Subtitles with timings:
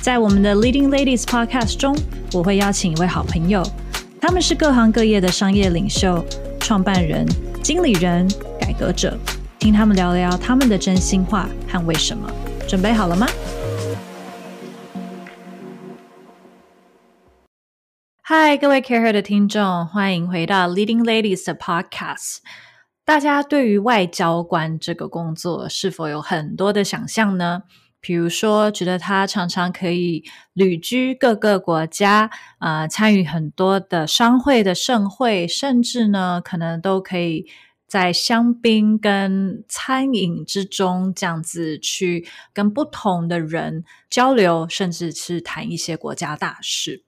[0.00, 1.94] 在我们的 Leading Ladies Podcast 中，
[2.32, 3.62] 我会邀请一位好朋友，
[4.20, 6.24] 他们是各行各业的商业领袖、
[6.60, 7.26] 创办人、
[7.62, 8.26] 经理人、
[8.60, 9.18] 改革者，
[9.58, 12.30] 听他们聊聊他们的真心话和为什么。
[12.66, 13.26] 准备好了吗？
[18.22, 22.38] 嗨，各位 Care 的听众，欢迎回到 Leading Ladies 的 Podcast。
[23.04, 27.62] 大家对于外交官这个工作是否有很多的想象呢？
[28.00, 37.46] 比如说，觉得他常常可以旅居各个国家，啊，参与很多的商会的盛会，甚至呢，可能都可以
[37.86, 47.02] 在香槟跟餐饮之中这样子去跟不同的人交流，甚至是谈一些国家大事。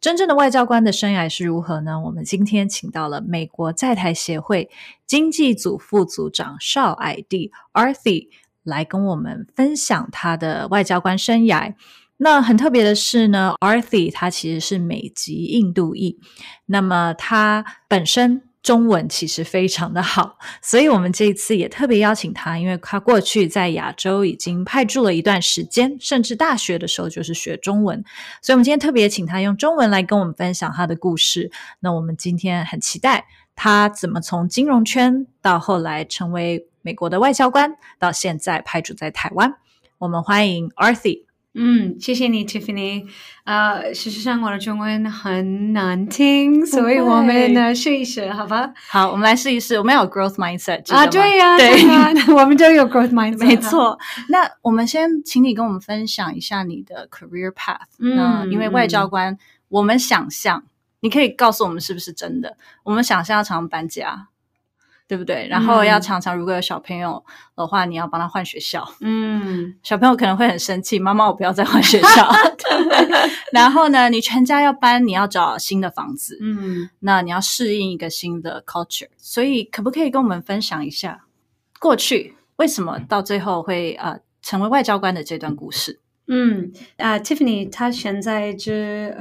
[0.00, 2.00] 真正的外交官的生涯是如何呢？
[2.00, 4.70] 我们今天请到了美国在台协会
[5.06, 8.28] 经济组副组长邵矮弟 Arthur
[8.64, 11.74] 来跟我们分享他的外交官生涯。
[12.16, 16.18] 那很特别的是呢，Arthi 他其实是美籍印度裔，
[16.66, 18.42] 那么他本身。
[18.64, 28.02] 中文其实非常的好，所以我们这一次也特别邀请他，因为他过去在亚洲已经派驻了一段时间，甚至大学的时候就是学中文，
[28.40, 31.52] 所以我们今天特别请他用中文来跟我们分享他的故事。
[31.80, 39.54] 那我们今天很期待他怎么从金融圈到后来成为美国的外交官，到现在派驻在台湾。
[39.96, 41.24] 我们欢迎 Arthur。
[41.54, 43.06] 嗯，谢谢你，Tiffany。
[43.44, 48.74] 呃，事实上我的中文很难听，所以我们呢试一试，好吧？
[48.90, 49.78] 好，我们来试一试。
[49.78, 53.98] 我们有 growth mindset 啊，对呀，对呀，我们都有 growth mindset，没错。
[54.28, 57.86] 那我们先请你跟我们分享一下你的 career path。
[57.98, 60.64] 嗯，因为外交官，我们想象，
[61.00, 62.58] 你可以告诉我们是不是真的？
[62.82, 64.26] 我们想象要常常搬家。
[65.06, 65.46] 对不对？
[65.48, 67.22] 然后要常常，如果有小朋友
[67.54, 68.86] 的话，你要帮他换学校。
[69.00, 72.30] 嗯，小朋友可能会很生气，妈妈，我不要再换学校。
[73.52, 76.38] 然后呢，你全家要搬，你要找新的房子。
[76.40, 79.08] 嗯，那你要适应一个新的 culture。
[79.16, 81.24] 所以，可不可以跟我们分享一下
[81.78, 86.00] 过去为什么到最后会呃成为外交官的这段故事？
[86.26, 88.72] 嗯啊，Tiffany，他现在就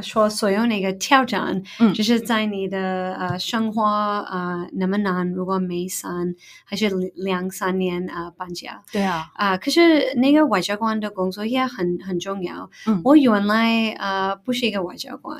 [0.01, 6.33] 说所有那个挑战，嗯，就是在你的呃生活啊那么难，如果每三
[6.63, 12.69] 还是两三年啊搬家，对啊，啊，可是那个外交官的工作也很很重要。
[12.87, 15.37] 嗯，我原来啊不是一个外交官，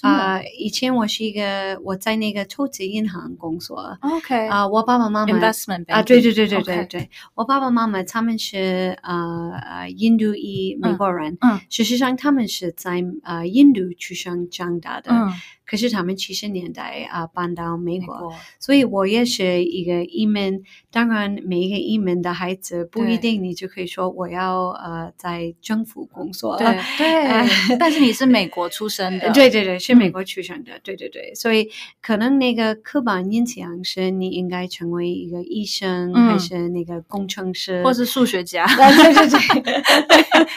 [0.00, 11.03] 啊，以前我是一个我在那个投资银行工作，OK，啊，我爸爸妈妈 investment 啊，对对对对对对，我爸爸妈妈他们是呃呃印度裔美国。
[11.12, 15.32] 人，嗯，事实上他们是在呃印度出生长大的，嗯，
[15.66, 20.62] 可是他们七十年代啊搬到美国，所以我也是一个移民。
[20.90, 26.66] 当然，每一个移民的孩子不一定你就可以说我要呃在政府工作，对
[26.98, 27.76] 对。
[27.78, 31.34] 但是你是美国出生的，对对对，是美国出生的，对对对。
[31.34, 31.68] 所以
[32.00, 38.66] 可能那个刻板印象是你应该成为一个医生，还是那个工程师，或是数学家？
[38.66, 39.82] 对 对对，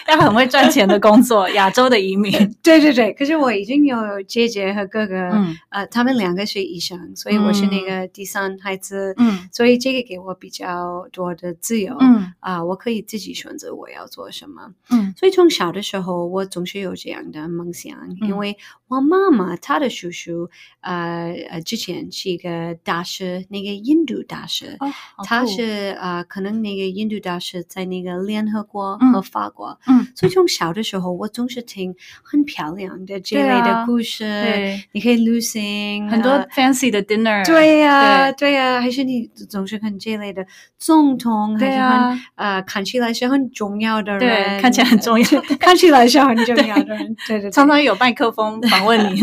[0.09, 2.31] 要很会赚钱的工作，亚洲的移民。
[2.62, 3.12] 对对对。
[3.13, 10.38] 可是我已经有姐姐和哥哥哥，呃，他们两个是医生，所以我是那个第三孩子，嗯，所以这个给我。
[10.40, 12.31] 比较多的自由，嗯。
[12.40, 18.56] 啊，我可以自己选择我要做什么，嗯，所以从小的时候，我总是有这样的梦想，因为
[18.88, 20.50] 我妈妈她的叔叔，
[20.80, 24.78] 呃呃，之前是一个大师，那个印度大师，
[25.25, 31.94] 他是呃，可能那个印度大师在那个联合国和法国，嗯，所以从小的时候，我总是听
[32.24, 38.51] 很漂亮的这类的故事，对，你可以 losing，很多 fancy 的 dinner，对呀，对。
[38.51, 40.18] 呀，还是你总是很这。
[40.18, 40.44] 类的
[40.80, 45.25] 总统，对啊，呃，看起来是很重要的人，看起来很重要，
[45.60, 47.39] 看起来是很重要的人， 对。
[47.39, 49.22] 对，常常有麦克风访问你。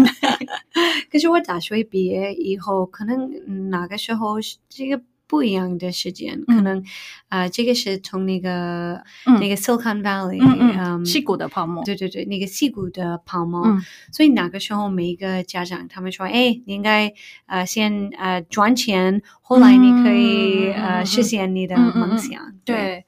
[1.10, 4.36] 可是我大学毕业以后，可能哪个时候
[4.68, 5.00] 这个。
[5.34, 6.80] 不一样的时间，可能
[7.28, 9.02] 啊，这个是从那个
[9.40, 13.64] 那个 Silicon Valley，嗯，硅谷的泡沫，对对对，那个硅谷的泡沫，
[14.12, 17.12] 所以那个时候每一个家长他们说，哎，你应该
[17.46, 23.04] 呃先呃赚钱，后来你可以呃实现你的梦想，对。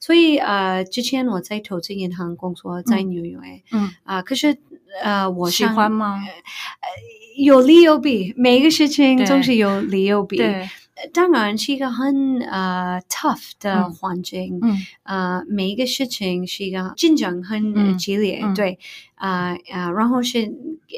[0.00, 3.90] 所以呃，之前我在投资银行工作，在纽约，嗯。
[4.02, 4.56] 啊，可是
[5.02, 6.22] 呃，我喜欢吗？
[6.24, 10.38] 呃，有利有弊，每一个事情总是有利有弊。
[11.12, 18.78] 当然是一个很呃 tough 的环境，嗯，呃，每一个事情是一个竞争很激烈，对。
[19.18, 20.52] 啊啊，然后是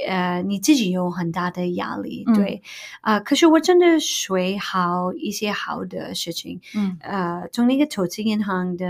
[0.09, 2.63] 呃你自己有很大的压力，对
[3.01, 3.19] 啊。
[3.21, 8.87] 可是我真的学好一些好的事情，嗯呃，从那个投资银行的，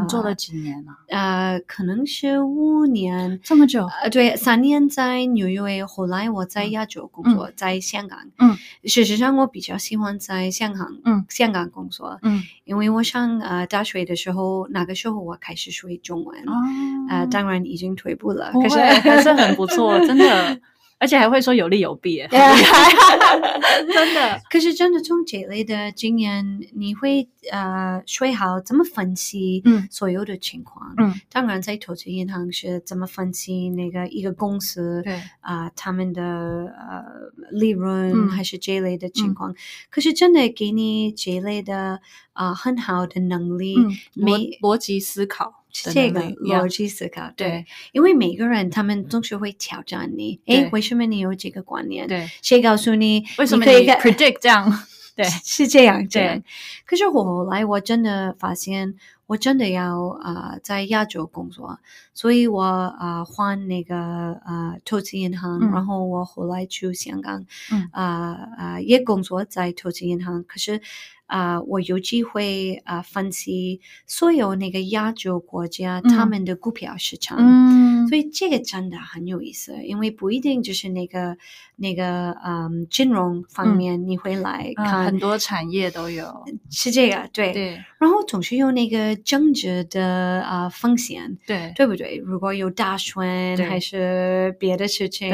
[0.00, 0.92] 你做了几年了？
[1.08, 3.86] 呃，可能是五年，这么久？
[4.02, 8.20] 呃，对，三年在纽约，后来我在亚洲工作，在香港。
[8.38, 16.52] 嗯，事实上我比较喜欢在香港，嗯，香港工作，嗯，因为我上呃大学的时候，那个时候我开始学中文，哦，
[17.08, 18.52] 呃，当然已经退步了。
[18.62, 20.60] 可是还是很不错，真的，
[20.98, 24.40] 而且还会说有利有弊， 真的。
[24.50, 30.94] 可是真的从这类的经验，你会呃学好怎么分析所有的情况。
[30.98, 37.02] 嗯，当然在投资银行是怎么分析那个一个公司，对啊，他们的呃
[37.50, 39.54] 利润还是这类的情况。
[39.88, 42.00] 可是真的给你这类的
[42.34, 43.76] 啊很好的能力，
[44.16, 45.59] 逻逻辑思考。
[45.72, 50.40] 这个逻辑思考，对，因为每个人他们总是会挑战你。
[50.46, 52.06] 哎，为什么你有这个观念？
[52.06, 53.24] 对，谁告诉你？
[53.38, 54.86] 为什么可以 predict 这样？
[55.16, 56.42] 对，是这样，这样。
[56.84, 58.94] 可是我后来我真的发现，
[59.26, 61.78] 我真的要啊在亚洲工作，
[62.14, 63.96] 所以我啊换那个
[64.44, 67.44] 啊投资银行，然后我后来去香港，
[67.92, 70.80] 啊啊也工作在投资银行，可是。
[71.30, 81.38] 啊，我有机会啊分析所有那个亚洲国家他们的股票市场，嗯，所以这个真的很有意思，因为不一定就是那个
[81.76, 91.72] 那个嗯金融方面你会来看，很多产业都有，是这个对对，然后总是有那个政治的啊风险，对。
[91.76, 92.16] 对不对？
[92.16, 95.32] 如果有大选还是别的事情，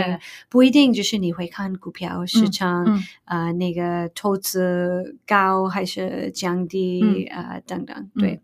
[0.50, 5.85] 不一定就是你会看股票市场啊那个投资高还。
[5.86, 8.40] 是降低啊等等，对。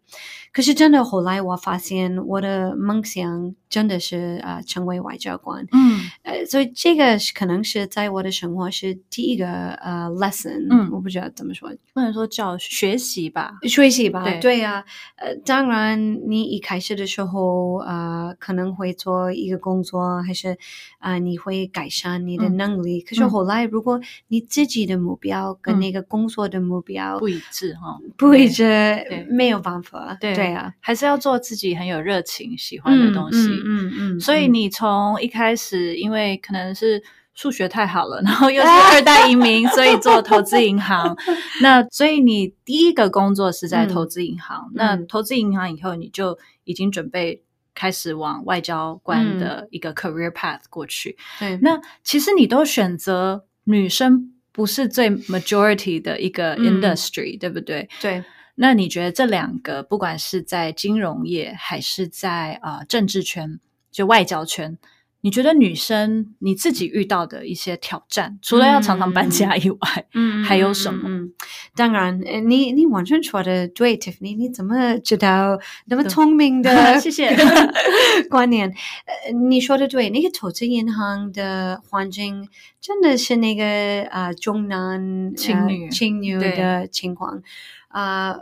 [0.53, 5.67] 可是真的，后来我发现我的梦想真的是啊成为外交官。
[5.73, 10.67] 嗯，呃，所以这个是可能是在我的生活是第一个呃 lesson。
[10.71, 14.25] 嗯，我不知道怎么说，不能说叫学习吧，学习吧。
[14.25, 14.85] 对对呀，
[15.17, 20.59] 呃，当然你一开始的时候啊可能会做一个工作，还是
[20.99, 23.01] 啊你会改善你的能力。
[23.01, 23.99] 可是后来，如果
[24.29, 30.17] 你自己的目标跟那个工作的目标不一致哈，不一致，没有办法。
[30.21, 30.35] 对。
[30.35, 33.49] 对啊，还是要做自己很有热情、喜欢的东西。
[33.65, 37.03] 嗯嗯，所以你从一开始，因为可能是
[37.35, 41.17] 数学太好了，然后又是二代移民，所以做投资银行。
[41.63, 44.71] 那所以你第一个工作是在投资银行。
[44.75, 47.43] 那投资银行以后，你就已经准备
[47.75, 51.17] 开始往外交官的一个 career path 过去。
[51.39, 57.89] 对，那其实你都选择女生不是最 majority 的一个 industry，对不对？
[58.01, 58.23] 对。
[58.55, 63.59] 那你觉得这两个，不管是在金融业还是在啊政治圈，
[63.91, 64.77] 就外交圈，
[65.25, 69.79] 你觉得女生你自己遇到的一些挑战，除了要常常搬家以外，
[70.15, 71.09] 嗯，还有什么？
[71.09, 71.33] 嗯，
[71.77, 76.71] 当然，你你完全说的对，Tiffany，你怎么知道那么聪明的？
[76.99, 77.37] 谢谢
[78.29, 78.69] 观念。
[79.07, 82.49] 呃，你说的对，那个投资银行的环境
[82.81, 87.41] 真的是那个啊重男轻女轻女的情况。
[87.87, 88.35] 啊，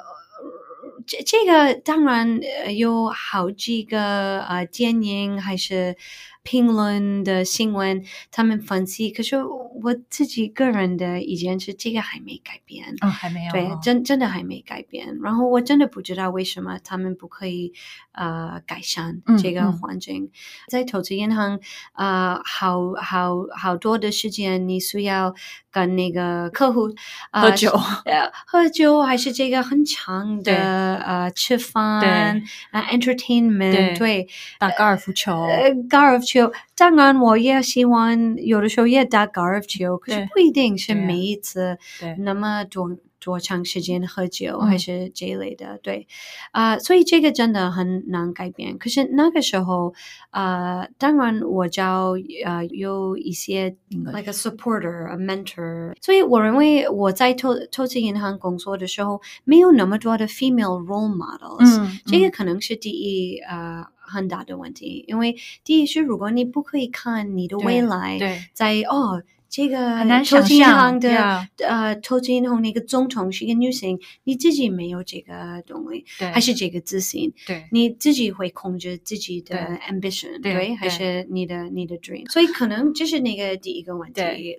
[1.07, 2.41] 这这个当然
[2.75, 5.95] 有好几个啊电影还是。
[6.43, 9.11] 评论的新闻，他们分析。
[9.11, 12.95] 可是我自己个人的意见是，这个还没改变。
[13.03, 13.53] 嗯，还没有。
[13.53, 15.19] 对，真真的还没改变。
[15.23, 17.73] 然后我真的不知道为什么他们不可以
[18.13, 20.31] 呃改善这个环境。
[20.69, 21.61] 在投资银行，
[21.93, 25.35] 呃，好好好多的时间，你需要
[25.71, 26.89] 跟那个客户
[27.31, 27.71] 喝酒，
[28.07, 34.27] 呃，喝酒还是这个很长的呃吃饭，啊，entertainment，对，
[34.59, 35.47] 打高尔夫球，
[35.89, 36.30] 高尔夫。
[36.33, 41.77] 球，当然我也喜欢有的时候也打高尔夫球，可是不一定是每一次
[42.19, 46.07] 那么多多长时间喝酒还是这一类的，对
[46.53, 48.79] 啊，所以这个真的很难改变。
[48.79, 49.93] 可是那个时候
[50.31, 52.15] 啊，当然我教
[52.47, 63.91] 呃有一些 like a supporter a mentor，所以我认为我在投投资银行工作的时候没有那么多的 female role models，这个可能是第一啊。
[64.11, 68.19] 很大的问题，因为第一是如果你不可以看你的未来，
[68.53, 71.49] 在哦这个很难想象的，yeah。
[71.67, 77.65] 呃，投资银行那个总统是一个女性，你自己没有这个动力，对还是这个自信，对。
[77.73, 79.57] 你自己会控制自己的
[79.89, 82.31] ambition，对还是你的你的 dream？
[82.31, 84.59] 所以可能这是那个第一个问题对。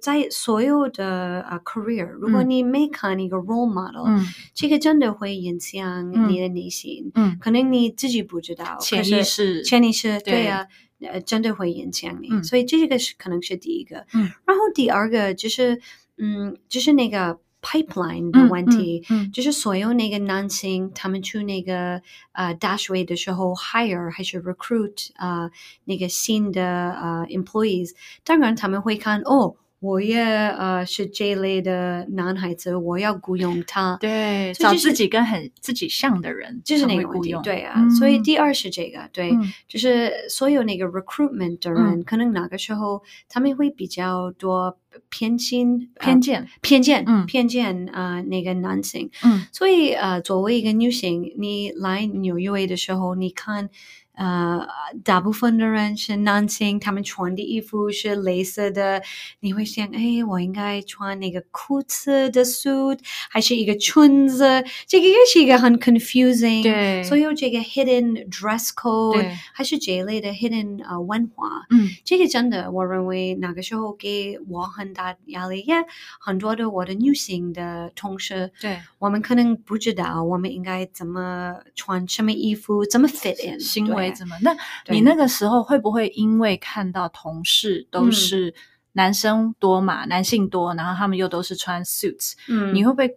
[0.00, 7.10] 在所有的呃 career，如果嗯你没看一个 role model，、嗯这个真的会影响嗯你的内心。
[7.14, 10.66] 嗯，可能你自己不知道，潜意识潜意识对对呀、
[11.00, 12.28] 呃，真的会影响你。
[12.30, 14.04] 嗯所以这个是可能是第一个。
[14.14, 15.80] 嗯，然后第二个就是，
[16.16, 19.04] 嗯，就是那个 pipeline 的问题。
[19.10, 25.50] 嗯就是所有那个男性，他们去那个呃 Dashway 的时候，hire 还是 recruit 呃
[25.84, 27.92] 那个新的呃 employees，
[28.24, 33.96] 当然他们会看哦，我也呃是这类的男孩子，我要雇佣 他。
[34.00, 44.76] 对，就是找自己跟很自己像的人，就是才那个问题，会雇佣对啊，嗯所以第二是这个，对，嗯就是所有那个 recruitment 的人，嗯可能那个时候他们会比较多
[45.08, 49.10] 偏心、呃偏见，偏见、嗯偏见啊、呃那个男性。
[49.24, 53.70] 嗯所以呃，作为一个女性，你来纽约的时候，你看。
[54.18, 54.66] 呃，
[55.04, 59.00] 大部分的人是男性，他们穿的衣服是类似的。
[59.38, 62.98] 你会想，哎，我应该穿那个裤子的 suit，
[63.30, 64.64] 还是一个裙子？
[64.88, 66.64] 这个也是一个很 confusing。
[66.64, 71.64] 对所有这个 hidden dress code，还是这一类的 hidden 呃文化。
[71.70, 75.74] 嗯这个真的，我认为那个时候给我很大压力，也
[76.18, 84.34] 很多的我的女性的同事，对，我们可能不知道我们应该怎么穿什么衣服，怎么 fit in 行为怎么？
[84.40, 84.56] 那
[84.88, 85.14] 你那。
[85.18, 88.12] 个时候会不会因为看到同事都嗯。
[88.12, 88.54] 是
[88.92, 92.72] 男生多嘛，男性多，然后他们又都是穿 suits，、嗯。
[92.74, 93.10] 你会不会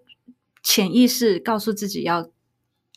[0.63, 2.27] 潜意识告诉自己要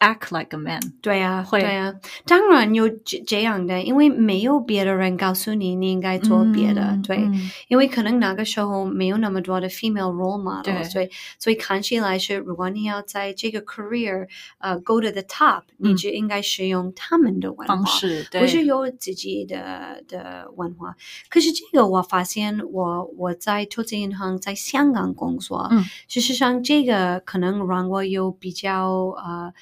[0.05, 0.81] act like a man？
[1.01, 1.95] 对啊，会对啊，
[2.27, 7.17] 当然有这这样的，因为没有别的人告诉你你应该做别的，嗯对。
[7.17, 11.09] 嗯因为可能那个时候没有那么多的 female role model，对所以
[11.39, 20.95] 所以看起来是，如果你要在这个 career 呃 go to the top，、你嗯就应该使用他们的文化方，式，对不是有自己的的文化。
[21.29, 29.53] 可是这个我发现我，我在投资银行在香港工作，嗯事实上这个可能让我有比较呃。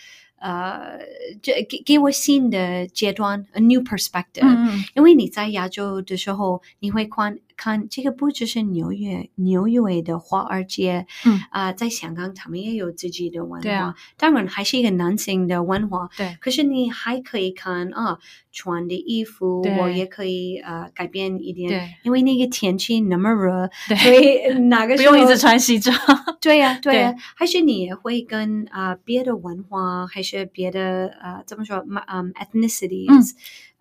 [0.43, 0.99] 呃，
[1.41, 11.41] 这给给我新的阶段，a new perspective，、因为你在亚洲的时候，你会看看这个不只是纽约纽约的华尔街，嗯。
[11.51, 16.37] 啊、在香港他们也有自己的文化，对啊当然还是一个男性的文化，对。
[16.41, 18.19] 可是你还可以看啊，
[18.53, 21.95] 穿的衣服我也可以呃改变一点，对。
[22.03, 25.95] 因为那个天气那么热，对，所以 哪个不用一直穿西装，
[26.41, 27.21] 对呀、 对呀、对。
[27.37, 33.33] 还是你也会跟啊、呃别的文化，还是别的呃怎么说，嗯，ethnicities，、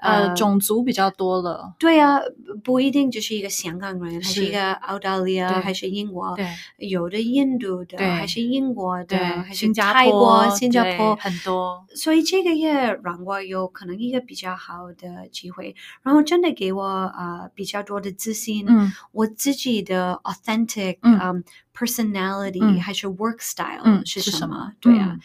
[0.02, 2.20] 呃，种族比较多了，对呀、
[2.64, 6.48] 不一定就是一个香港人，还是是一个澳大利亚，还是英国，对
[6.90, 12.72] 有的印度的，还是英国的，还是泰坡、国、新加坡，很多，所以这个也
[13.04, 18.92] 让我有可能一个比较好的机会，然后真的给我呃比较多的自信，嗯。
[19.12, 20.98] 我自己的 authentic
[21.76, 22.80] personality、嗯。
[22.82, 24.72] 还是 work style、嗯是什么？
[24.80, 25.20] 对啊嗯，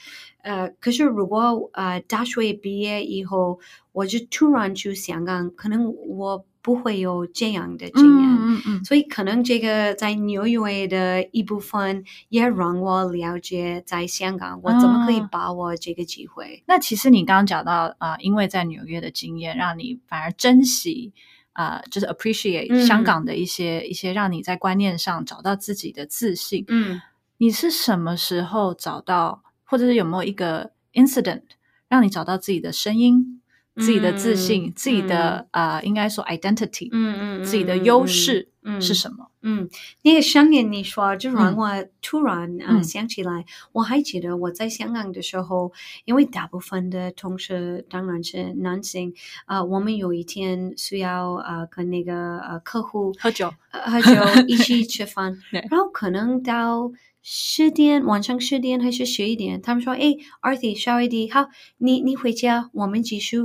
[0.47, 3.59] 呃，可是如果呃大学毕业以后，
[3.91, 8.31] 我就突然去香港，可能我不会有这样的经验。
[8.31, 16.63] 嗯嗯嗯，所以可能这个在纽约的一部分也让我了解，在香港我怎么可以啊把握这个机会。
[16.67, 21.13] 那其实你刚刚讲到啊、呃因为在纽约的经验，让你反而珍惜
[21.55, 26.65] 啊、呃就是 appreciate 嗯香港的一些、一些，让你在观念上找到自己的自信。
[26.69, 27.01] 嗯
[27.39, 31.43] 你是什么时候找到，或者是有没有一个 incident
[31.89, 33.41] 让你找到自己的声音、
[33.77, 39.31] 自己的自信、嗯自己的啊、呃应该说 identity，、嗯嗯，自己的优势嗯是什么？
[39.43, 39.69] 嗯，
[40.03, 45.73] 那个上面你说，就让嗯我突然啊、想起来，我还记得我在香港的时候，
[46.05, 55.39] 因为大部分的同事当然是男性，啊、我们有一天需要啊跟那个呃客户喝酒，呃喝酒 一起吃饭，
[55.71, 56.91] 然后可能到
[57.29, 63.39] 十点晚上十点还是十一点，他们说，哎，Arthur 小 a d 好，你你回家，我们继续。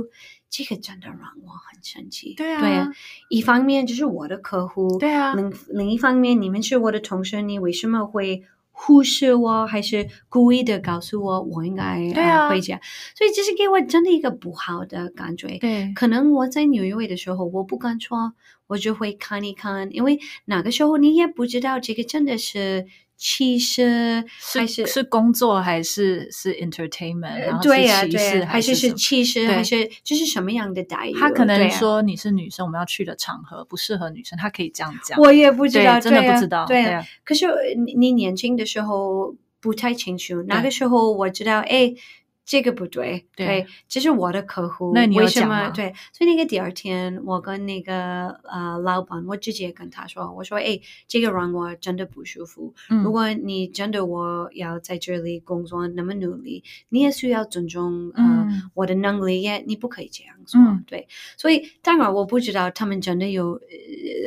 [0.48, 2.34] 这个真的让我很生气。
[2.36, 2.92] 对啊对啊，
[3.28, 12.80] 一方面就是我的客户，对啊另另一方面，你们是我的同事，你为什么会忽视我，还是故意的告诉我我应该对啊呃回家？
[13.16, 15.58] 所以这是给我真的一个不好的感觉。
[15.58, 18.34] 对，可能我在纽约的时候，我不敢说，
[18.68, 22.86] 我就会看一看，因为那个时候你也不知道这个真的是
[23.24, 27.62] 其实还是是工作还是是 entertainment？
[27.62, 31.14] 对呀，对呀，还是是其实还是就是什么样的待遇？
[31.14, 35.16] 他可能说你是女生，我们要去的场合不适合女生，他可以这样讲。
[35.20, 36.66] 我也不知道，真的不知道。
[36.66, 37.46] 对啊，可是
[37.96, 41.94] 你年轻的时候不太清楚，那个时候我知道，哎。
[42.52, 45.70] 这个不对，对，这是我的客户，那你为什么？
[45.70, 50.78] 对，所以那个第二天，我跟那个呃老板，我直接跟他说，我说，哎，
[51.08, 52.74] 这个让我真的不舒服。
[53.02, 60.60] 如果你真的我要在这里工作那么努力，你也需要尊重呃我的能力，也你不可以这样做。
[60.86, 63.58] 对，所以当然我不知道他们真的有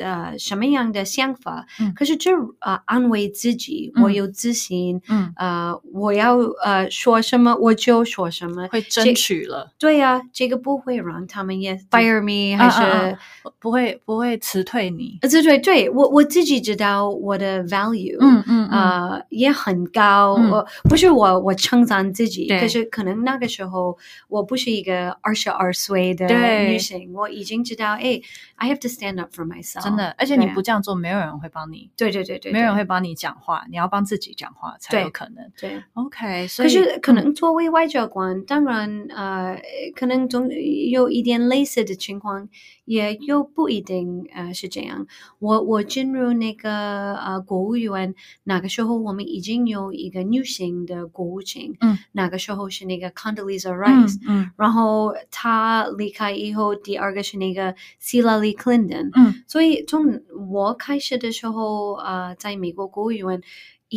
[0.02, 8.04] 呃什么样的想法，可是这啊安慰自己，我有自信，嗯，呃，我要呃说什么我就。
[8.16, 9.74] 说什么会争取了？
[9.78, 13.18] 对呀，这个不会让他们也 fire me，还是
[13.60, 15.20] 不会不会辞退你？
[15.24, 20.36] 辞退对我我自己知道我的 value，嗯嗯呃也很高。
[20.36, 23.98] 我不是我我称赞自己，可是可能那个时候
[24.30, 26.26] 我不是一个二十二岁的
[26.64, 28.22] 女性，我已经知道哎
[28.56, 29.84] ，I have to stand up for myself。
[29.84, 31.90] 真的，而且你不这样做，没有人会帮你。
[31.98, 35.52] 对对对对，没有人会帮你讲话，你要帮自己讲话才有可能。
[35.60, 36.48] 对，OK。
[36.56, 39.62] 可是可能作为外交官，当然呃，
[39.96, 42.50] 可能总有一点类似的情况。
[42.86, 45.08] 也又不一定呃是这样。
[45.40, 60.22] 我我进入那个呃国务院那个时候，我们已经有一个女性的国务卿，嗯，那个时候是那个 Condoleezza Rice，嗯，然后她离开以后，第二个是那个 Hillary Clinton，嗯，所以从
[60.52, 63.42] 我开始的时候，呃，在美国国务院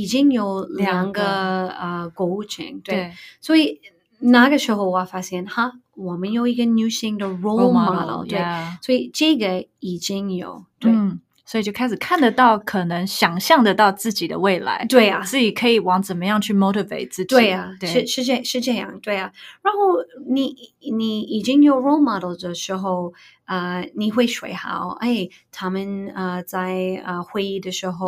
[0.00, 1.68] 已经有两个。
[1.68, 3.80] 呃购物群，对，所以。
[4.20, 8.40] 那个时候我发现哈，我们有一个女性的 role model，对，
[8.82, 10.92] 所以这个已经有，对，
[11.46, 19.78] 所以就开始看得到，可能想象得到自己的未来，对呀，自己可以往怎么样去 motivate 自己，对呀，是是这是这样，对呀，然后
[20.28, 20.56] 你
[20.90, 23.14] 你已经有 role model 的时候。
[23.48, 24.90] 呃，你会睡好？
[25.00, 28.06] 哎，他们呃在呃会议的时候，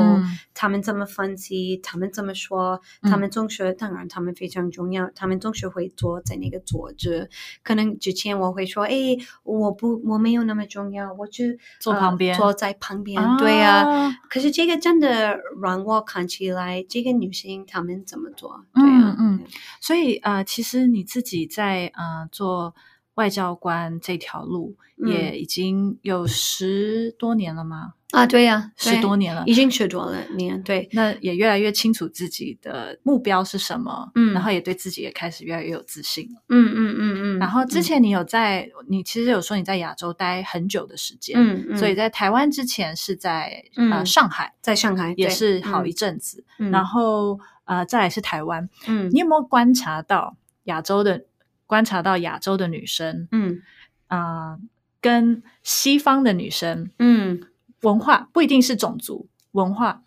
[0.53, 1.79] 他们怎么分析？
[1.79, 2.83] 他们怎么说？
[3.03, 5.11] 他们总是当然，他们非常重要。
[5.15, 7.31] 他们总是会坐在那个桌子。
[7.63, 11.47] 可能之前我会说，哎，我不我没有那么重要，我就
[11.81, 13.19] 坐旁边，坐在旁边。
[13.39, 18.63] 对呀，可是这个真的让我看起来，这个女性他们怎么做？
[18.75, 19.41] 对呀，嗯，
[19.81, 22.75] 所以啊，其实你自己在呃做。
[23.15, 27.95] 外交官这条路也已经有十多年了吗？
[28.13, 30.61] 啊，对呀，十多年了，已经十多了年。
[30.65, 36.43] 对，那也越来越清楚自己的目标是什么，嗯，然后也对自己也开始越来越有自信了。
[36.49, 37.39] 嗯嗯嗯嗯。
[37.39, 51.27] 然后之前你有在，你其实有说你在亚洲待很久的时间，嗯嗯，所以在台湾之前是在呃上海，在上海也是好一阵子，然后呃再来是台湾，嗯，你有没有观察到亚洲的？
[51.71, 53.63] 观察到亚洲的女生，嗯
[54.09, 54.59] 啊，
[55.01, 57.43] 跟西方的女生，嗯，
[57.83, 60.03] 文化不一定是种族文化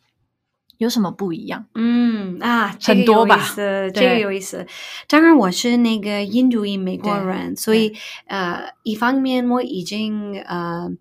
[0.78, 1.66] 有什么不一样？
[1.76, 4.68] 嗯啊，很多吧，这个有意思。
[5.08, 7.94] 当然，我是那个印度裔美国人，所以
[8.28, 10.92] 呃，一方面我已经呃。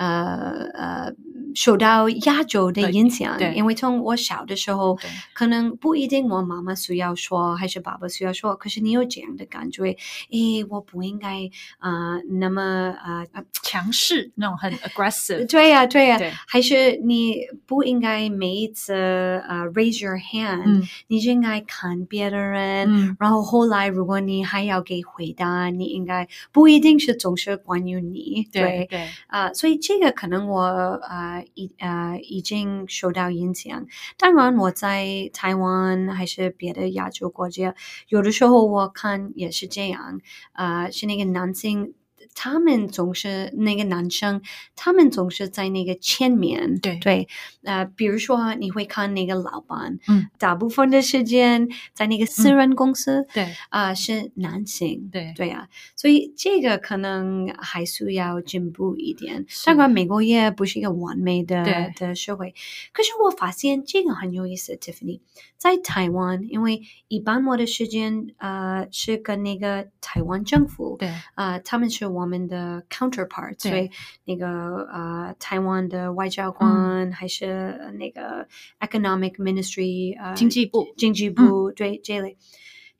[0.00, 1.12] 呃呃，
[1.54, 4.98] 受到亚洲的影响，因为从我小的时候，
[5.32, 9.96] 可能不一定我妈妈需要说，还是爸爸需要说，可是你有这样的感觉，
[10.30, 12.62] 诶，我不应该啊那么
[13.02, 13.24] 啊
[13.62, 18.92] 强势，那种很 aggressive，对呀对呀，还是你不应该每一次
[19.46, 29.78] 啊 raise your hand，你就应该看别的人，然后后来如果你还要给回答，你应该不一定是总是关于你，对对啊，所以。
[29.80, 31.00] 这个可能我
[31.38, 33.86] 呃已呃已经受到影响。
[34.16, 37.74] 当然，我在台湾还是别的亚洲国家，
[38.08, 40.20] 有的时候我看也是这样。
[40.52, 41.94] 呃，是那个男性。
[42.40, 44.40] 他们总是那个男生，
[44.76, 46.78] 他们总是在那个前面。
[46.78, 47.26] 对对，
[47.64, 59.44] 呃，比如说你会看那个老板，嗯，大部分的时间在那个私人公司，对，啊，是男性，对对啊，所以这个可能还需要进步一点。
[59.66, 62.54] 当然，美国也不是一个完美的的社会，
[62.92, 65.18] 可是我发现这个很有意思，Tiffany。
[65.58, 73.90] 在台湾，因为一般我的时间呃是跟那个台湾政府，对啊，他们是我们的 counterpart，所以
[74.26, 74.46] 那个
[74.92, 78.46] 呃台湾的外交官还是那个
[78.78, 80.86] economic ministry，呃经济部。
[80.96, 82.36] 经济部对这类。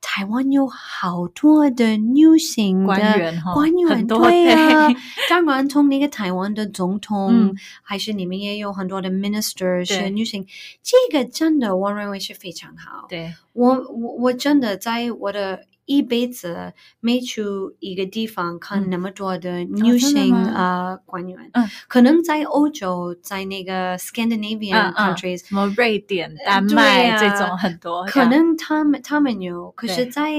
[0.01, 4.89] 台湾有好多的女性官员哈，官员对啊，
[5.29, 10.47] 当然从那个台湾的总统，还是你们也有很多的 minister 是女性，
[10.85, 13.07] 这个真的我认为是非常好。
[13.09, 13.35] 对。
[13.53, 15.65] 我我我真的在我的。
[15.89, 17.43] 一辈子没去
[17.81, 30.31] 一个地方看那么多的女性啊官员，嗯，可能在欧洲，在那个 Scandinavian countries，什么瑞典、丹麦这种很多，可能他们他们有，可是，在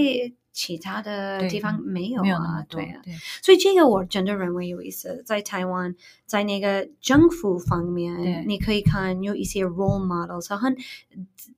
[0.51, 3.01] 其他的地方没有啊，对啊，
[3.41, 5.95] 所以这个我真的认为有意思，在台湾。
[6.29, 10.77] 在那个政府方面，你可以看有一些 role models，很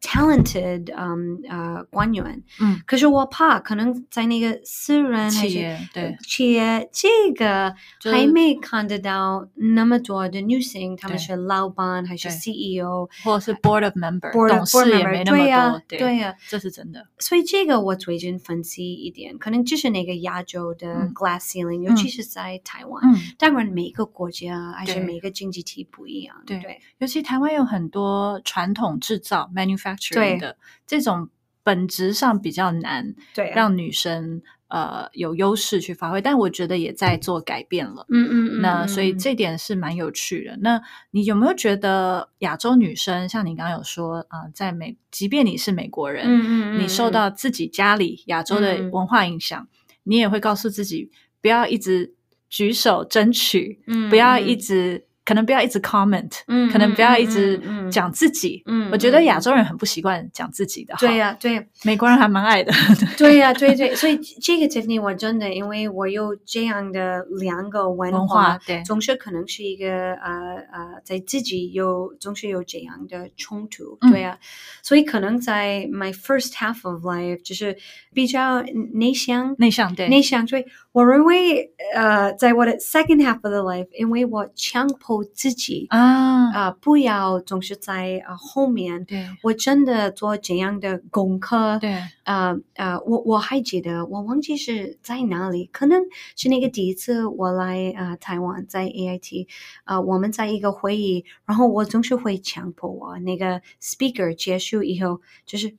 [0.01, 2.43] talented，嗯呃官员。
[2.59, 7.73] 嗯，可是我怕可能在那个私人企业，对企业这个
[8.11, 15.97] 还没看得到那么多的女性，他们是老板还是 CEO，或者是 board of member，董事也没那么多。
[15.97, 17.07] 对呀，这是真的。
[17.19, 23.01] 所以这个我最近分析一点，可能就是那个亚洲的 glass ceiling，尤其是在台湾。
[23.37, 24.51] 当然每个国家。
[24.51, 31.29] 还是每个经济体不一样，对，尤其台湾有很多传统制造 manufacturing 的这种
[31.63, 40.57] 本质上比较难，对，让女生呃有优势去发挥，但我觉得也在做改变了，嗯嗯嗯，那所以这点是蛮有趣的。
[40.61, 40.81] 那
[41.11, 49.67] 你有没有觉得亚洲女生像你刚刚有说啊，在美，即便你是美国人，嗯嗯嗯，你受到自己家里亚洲的文化影响，
[50.03, 52.15] 你也会告诉自己不要一直。
[52.53, 55.05] 举手争取，嗯不要一直。
[55.31, 57.57] 可能不要一直 comment，嗯，可能不要一直
[57.89, 62.73] 讲自己，嗯，我觉得亚洲人很不习惯讲自己的，对呀，对，美国人还蛮爱的，
[63.17, 74.37] 对呀，对对，所以这个 Tiffany 我真的，因为我有这样的两个文化，对，总是可能是一个呃呃，在自己有总是有这样的冲突，对呀，
[74.83, 77.77] 所以可能在 my first half of life 就是
[78.13, 78.61] 比较
[78.93, 85.21] 内向，内向，对，内向，所以我认为呃，在我的 second half of the life，因为我强迫。
[85.33, 86.71] 自己啊啊！
[86.79, 89.05] 不要总是在啊后面。
[89.05, 91.79] 对，我真的做这样的功课。
[91.79, 92.99] 对，啊啊！
[92.99, 96.03] 我我还记得，我忘记是在哪里，可能
[96.35, 99.47] 是那个第一次我来啊台湾，在 AIT
[99.83, 105.69] 啊，我们在一个会议，然后我总是会强迫我那个 speaker 结束以后，就是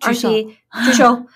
[0.00, 0.30] 举手
[0.84, 1.26] 举手。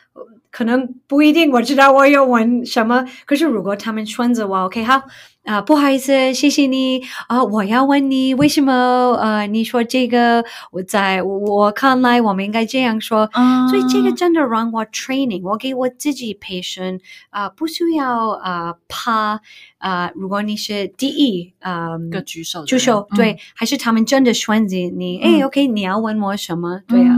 [0.55, 3.05] 可能不一定，我知道我要问什么。
[3.27, 5.03] 可是如果他们顺着我，OK，好
[5.43, 8.73] 啊，不好意思，谢谢你啊，我要问你为什么
[9.21, 13.29] 呃，你说这个，我在我看来我们应该这样说。
[13.69, 19.40] 所以这个真的让我 training，我给我自己培训啊，不需要啊怕
[19.79, 20.12] 啊。
[20.14, 25.19] 如果你是第一啊，个举手举手，对，还是他们真的选择你？
[25.19, 26.81] 哎，OK，你要问我什么？
[26.87, 27.17] 对啊。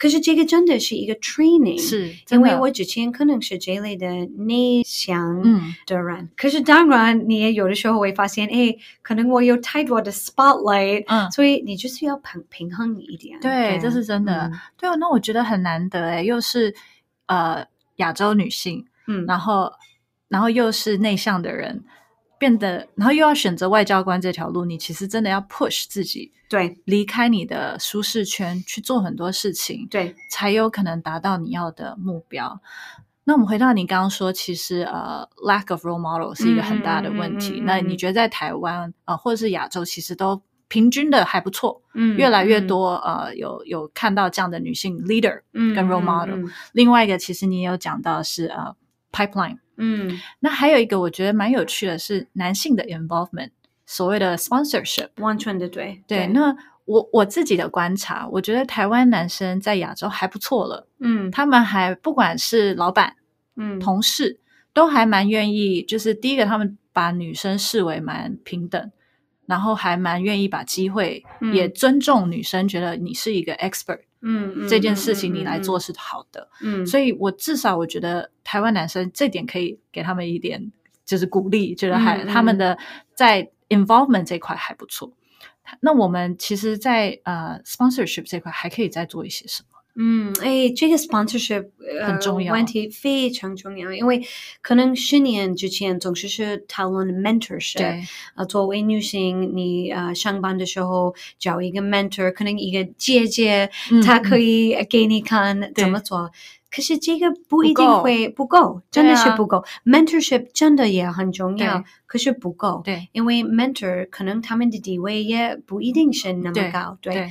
[0.00, 4.06] 可是这个真的是一个 training，是因为我之前可能是这类的
[4.38, 5.42] 内向
[5.84, 6.30] 的人。
[6.34, 13.38] 可是当然，你也有的时候会发现，哎，可能我有太多的 spotlight，嗯，所以你就是要平平衡一点。
[13.40, 14.50] 对，这是真的。
[14.78, 16.74] 对哦，那我觉得很难得哎，又是
[17.26, 17.62] 呃
[17.96, 19.70] 亚洲女性，嗯，然后
[20.28, 21.84] 然后又是内向的人。
[22.40, 32.58] 变得，然后又要选择外交官这条路，你其实真的要 push 自己，对，离开你的舒适圈去做很多事情，对，才有可能达到你要的目标。
[33.24, 37.60] 那我们回到你刚刚说，其实呃，lack of role model 是一个很大的问题。
[37.66, 46.48] 那你觉得在台湾啊，或者是亚洲，其实都平均的还不错，嗯，越来越多呃，有有看到这样的女性 leader 跟 role model。
[46.72, 48.74] 另外一个，其实你也有讲到是呃
[49.12, 49.58] pipeline。
[49.80, 53.50] 嗯，那还有一个我觉得蛮有趣的是男性的 involvement，
[53.86, 56.26] 所谓的 sponsorship，完全的对对。
[56.28, 63.16] 那我我自己的观察，我觉得台湾男生在亚洲还不错了，嗯，他们还不管是老板，
[63.56, 64.38] 嗯，同事
[64.72, 68.90] 都还蛮愿意，就是第一个他们把女生视为蛮平等，
[69.46, 74.00] 然后还蛮愿意把机会也尊重女生，觉得你是一个 expert。
[74.22, 80.70] 嗯，这件事情你来做是好的，嗯，所以我至少我觉得台湾男生这点可以给他们一点
[81.04, 82.76] 就是鼓励，觉得还他们的
[83.14, 85.12] 在 involvement 这块还不错。
[85.80, 89.69] 那我们其实，在呃 sponsorship 这块还可以再做一些什么？
[89.96, 91.66] 嗯，哎，这个 sponsorship
[92.06, 94.22] 很重要，问题非常重要，因为
[94.62, 98.02] 可能十年之前总是是讨论 mentorship，对，
[98.34, 103.68] 啊，作为女性，你呃上班的时候找一个 mentor，可能一个姐姐，
[104.04, 106.30] 她可以给你看怎么做，
[106.70, 117.30] 可是这个不一定会不够，真的是不够，mentorship 真的也很重要，可是不够，对，因为 mentor 可能他们的地位也不一定是那么高，对。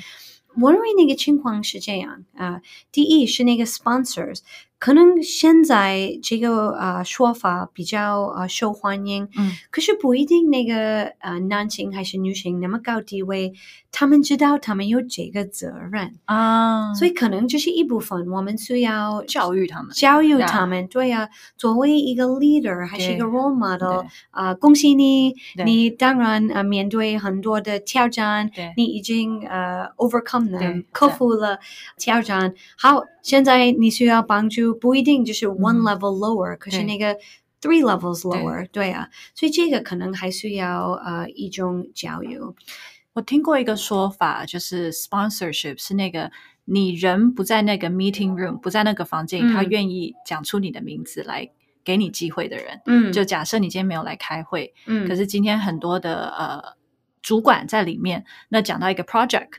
[0.57, 4.39] 我认为那个情况是这样啊，第一是那个 sponsors，
[4.79, 13.51] 可能现在这个呃说法比较呃受欢迎，嗯，可是不一定那个呃男性还是女性那么高地位，
[13.91, 16.15] 他们知道他们有这个责任。
[16.23, 21.09] 啊，所以可能这是一部分我们需要教育他们，教育他们，对。
[21.09, 25.33] 呀，作为一个 leader 还是一个 role model 啊，恭喜你，
[25.65, 31.57] 你当然呃面对很多的挑战，你已经呃 overcome them 克服了
[31.97, 34.68] 挑战，好，现在你需要帮助。
[34.73, 37.15] 不一定就是 one level lower，、嗯、可是那个
[37.61, 42.39] three levels lower，对,对啊，所以这个可能还需要呃一种教育。
[43.13, 46.31] 我听过一个说法，就是 sponsorship 是那个
[46.65, 51.49] 你人不在那个 meeting room，不在那个房间，嗯、他愿意讲出你的名字来
[51.83, 52.81] 给你机会的人。
[52.85, 56.77] 嗯，就假设你今天没有来开会，嗯，可是今天很多的呃
[57.21, 59.49] 主管在里面，那讲到一个 project。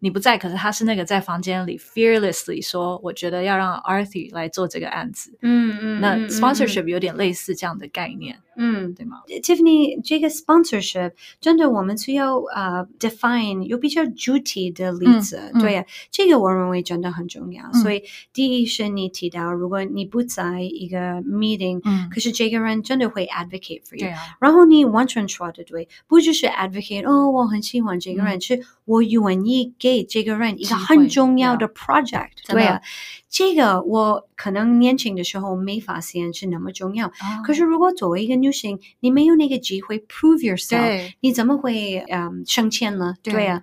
[0.00, 5.38] 你不在，可是他是那个在房间里 fearlessly 说，我觉得要让 Arthur 来做这个案子。
[5.42, 8.40] 嗯嗯，那 sponsorship 有点类似这样的概念。
[8.56, 15.50] 嗯，对吗？Tiffany，这个 sponsorship 真的我们需要呃 define 有比较具体的例子。
[15.54, 17.72] 嗯、对呀、啊，这个我认为真的很重要。
[17.72, 18.02] 所以
[18.34, 32.80] 第一是你提到，如果你不在一个 meeting，嗯，可是这个人真的会 advocate for you，、对啊、然后你完全说的对，不只是 advocate，哦，我很喜欢这个人，嗯、是我愿意给这个人一个很重要的 project，对啊。
[33.28, 37.12] 这个我可能年轻的时候没发现是那么重要，哦、
[37.44, 43.14] 可是如果作为一个女性，你没有那个机会 prove yourself，你怎么会嗯升迁呢？
[43.22, 43.62] 对啊，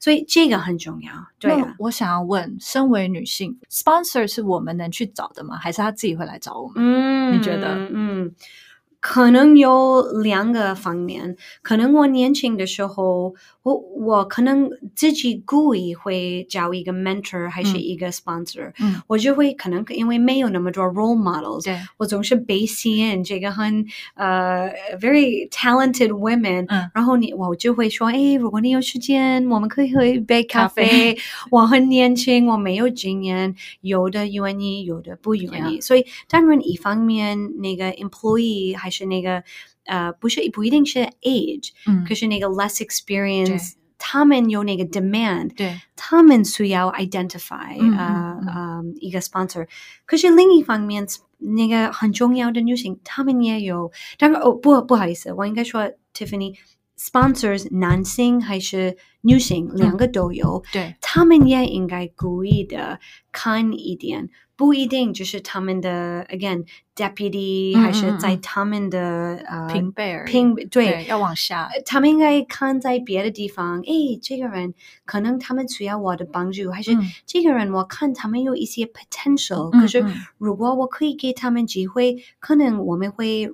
[0.00, 1.12] 所以这个很重要。
[1.38, 5.58] 对啊，我想要问，身为女性，sponsor 是我们能去找的吗？
[5.58, 6.76] 还是他自己会来找我们？
[6.78, 7.74] 嗯，你觉得？
[7.92, 8.34] 嗯。
[9.02, 13.34] 可能有两个方面，可能我年轻的时候，
[13.64, 21.76] 我我可能自己故意会找一个 mentor 还是一个 sponsor，、嗯、我就会可能因为没有那么多 role models，对。
[21.96, 23.84] 我总是被吸引这个很
[24.14, 31.18] 呃 very talented women，、嗯、然后你我就会说，哎，如果你有时间，我们可以喝一杯咖啡。
[31.50, 39.42] 我很年轻，我没有经验，有的愿意，有的不愿意.所以当然一方面那个 employee 还是那个
[39.86, 49.66] 呃，不是不一定是 age，、嗯、可是那个 less experience，他们有那个 demand，对，他们需要 identify 嗯呃嗯呃一个 sponsor，
[50.06, 51.04] 可是另一方面
[51.38, 56.54] 那个很重要的女性，她们也有，当然哦不不好意思，我应该说 Tiffany。
[56.98, 60.62] sponsors 男性还是女性，两个都有。
[60.72, 63.00] 对，他们也应该故意的
[63.32, 71.04] 看一点，不一定就是他们的 again deputy 还是在他们的呃平辈而已，平对。
[71.08, 73.80] 要往下，他们应该看在别的地方。
[73.82, 74.72] 诶，这个人
[75.04, 80.04] 可能他们需要我的帮助，还是这个人我看他们有一些 potential，可是
[80.38, 83.48] 如果我可以给他们机会，可能我们会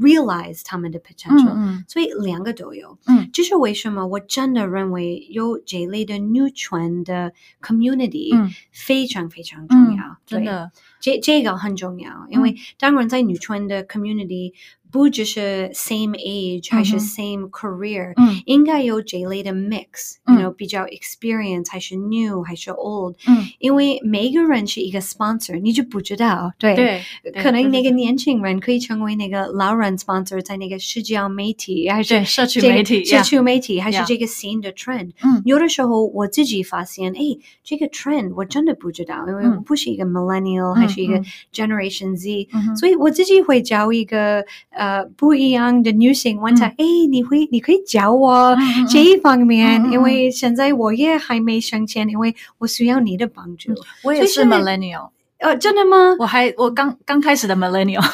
[0.00, 1.84] realize 他们的 potential。
[1.88, 2.98] 所以两个都有。
[3.06, 8.30] 嗯，这是为什么我真的认为有这类的女权的 community
[8.72, 10.16] 非常非常重要。
[10.26, 14.53] 真的，这这个很重要，因为当然在女权的 community。
[14.94, 20.34] 不只是 same age 还是 same career，、嗯、应该有这类的 mix，嗯。
[20.34, 27.02] you know, 比较 experience 还是 new 还是 old，嗯，因为每一个人是一个 sponsor，你就不知道，对，对
[27.42, 37.20] 可能那个年轻人可以成为那个老人 sponsor，在那个社交媒体还是社区媒体，社区媒体还是这个新的 trend，嗯，有的时候我自己发现，哎，
[37.64, 41.20] 这个 trend 我真的不知道，因为我不是一个 millennial，、嗯、还是一个
[41.52, 44.83] generation Z，、嗯、所以我自己会找一个呃
[45.16, 53.72] 不一样的女性问她，哎、嗯，你会你可以教我嗯这一方面，嗯、因为现在我也还没上前，因为我需要你的帮助。
[54.02, 56.16] 我也是 millennial，呃，真的吗？
[56.18, 58.04] 我还我刚刚开始的 millennial。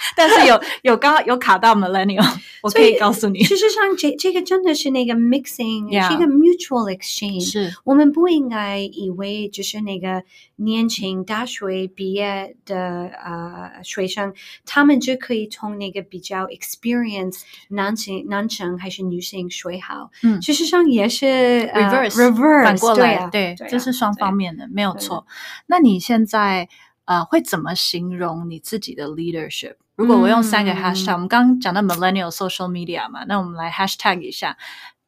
[0.16, 2.24] 但是有 有刚刚有卡到 millennial，
[2.62, 3.42] 我可以告诉你。
[3.44, 7.50] 事实上，这这个真的是那个 mixing，、是一个 mutual exchange。
[7.50, 10.22] 是我们不应该以为就是那个
[10.56, 14.32] 年轻大学毕业的呃学生，
[14.64, 20.10] 他们就可以从那个比较 experience 男性男生还是女性学好。
[20.22, 21.26] 嗯，事实上也是
[21.74, 25.26] reverse、呃、reverse 反过来，对,、对，这是双方面的，没有错。
[25.66, 26.68] 那你现在
[27.04, 29.74] 呃会怎么形容你自己的 leadership？
[29.98, 34.56] 如果我用三个 hashtag，、嗯、我们刚刚讲到 millennial social media 嘛，那我们来 hashtag 一下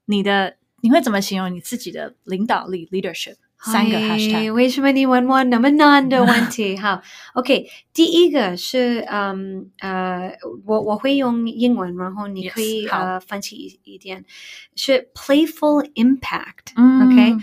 [0.06, 3.36] 你的，你会怎么形容你自己的领导力 leadership？
[3.62, 4.52] 三个 hashtag。
[4.52, 6.76] 为什么你问我那么难的问题？
[6.78, 7.02] 好
[7.34, 10.32] ，OK，第一个是嗯呃，
[10.64, 14.24] 我我会用英文，然后你可以呃翻译一一点，
[14.74, 17.06] 是 playful impact、嗯。
[17.06, 17.36] OK，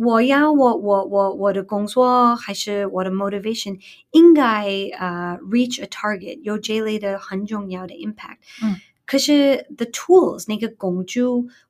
[0.00, 3.78] 我要我我我我的工作还是我的 motivation
[4.10, 4.66] 应该
[4.98, 8.38] 呃 reach a target 有这类的很重要的 impact。
[8.62, 8.76] 嗯。
[9.04, 11.20] 可是 the tools 那个工具，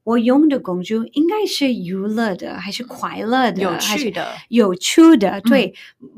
[0.04, 5.40] 我用的工具应该是娱乐的，还是快乐的，有趣的，有趣的。
[5.42, 5.74] 对，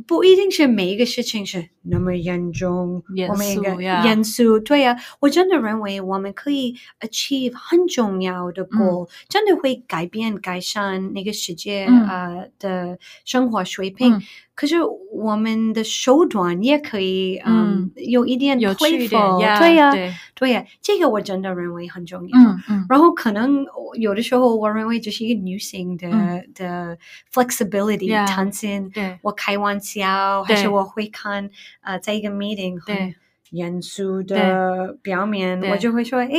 [0.07, 4.59] 不一定是每一个事情是那么严重，严肃呀，严肃。
[4.59, 14.23] 对呀，我真的认为我们可以 achieve 很重要的 goal，真的会改变、改善那个世界呃的生活水平。
[14.57, 14.77] 可是
[15.13, 19.21] 我们的手段也可以，嗯，有一点有趣点，
[19.59, 19.91] 对呀，
[20.37, 22.39] 对呀，这个我真的认为很重要。
[22.39, 22.87] 嗯嗯。
[22.89, 23.67] 然后可能
[23.99, 26.09] 有的时候，我认为这是一个女性的
[26.55, 26.97] 的
[27.33, 28.91] flexibility 弹性。
[28.91, 29.19] 对。
[29.23, 33.15] 我开玩笑，还是我会看呃，在一个 meeting 很
[33.51, 36.31] 严肃的表面，我就会说，哎，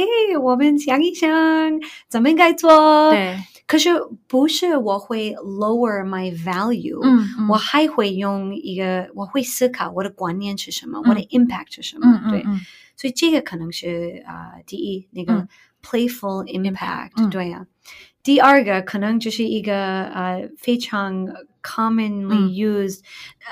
[0.41, 1.29] 我们想一想
[2.07, 3.11] 怎么应该做。
[3.11, 3.37] 对。
[3.67, 3.89] 可是
[4.27, 12.43] 不是我会 lower my value，嗯，我还会用一个我会思考我的观念是什么，我的 impact 是什么，对，
[12.95, 15.47] 所以这个可能是啊第一那个
[15.85, 17.67] playful impact，对呀。
[18.23, 21.27] 第二个可能就是一个呃非常
[21.65, 22.99] commonly used，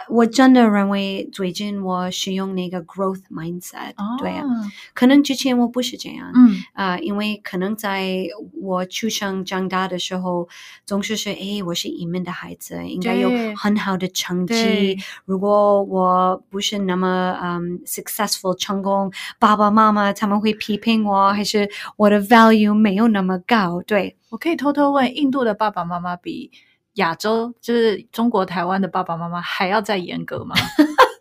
[0.08, 4.46] 我真的认为最近我使用那个 growth mindset，对啊，
[4.94, 6.62] 可能之前我不是这样，嗯。
[6.74, 8.28] 啊，因为可能在
[8.62, 10.48] 我出生长大的时候，
[10.86, 24.16] 总是是哎我是移民的孩子，应该有很好的成绩，如果我不是那么嗯 successful 成功，爸爸妈妈他们会批评我，还是我的 value 没有那么高，对。
[24.30, 26.50] 我可以偷偷问，印度的爸爸妈妈比
[26.94, 30.56] 亚洲，就是中国台湾的爸爸妈妈还要再严格吗？